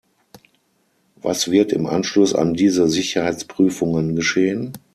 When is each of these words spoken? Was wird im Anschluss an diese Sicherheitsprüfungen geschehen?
Was 1.17 1.51
wird 1.51 1.71
im 1.73 1.85
Anschluss 1.85 2.33
an 2.33 2.55
diese 2.55 2.87
Sicherheitsprüfungen 2.87 4.15
geschehen? 4.15 4.73